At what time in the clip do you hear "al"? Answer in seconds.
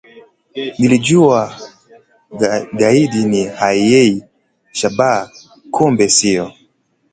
3.57-4.21